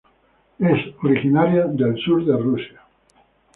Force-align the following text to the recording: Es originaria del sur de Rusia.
Es 0.57 0.79
originaria 1.03 1.65
del 1.67 1.95
sur 2.03 2.25
de 2.25 2.35
Rusia. 2.35 2.81